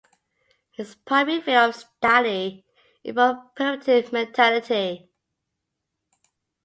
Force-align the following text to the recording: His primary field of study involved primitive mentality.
His 0.71 0.95
primary 0.95 1.41
field 1.43 1.69
of 1.69 1.75
study 1.75 2.65
involved 3.03 3.55
primitive 3.55 4.11
mentality. 4.11 5.11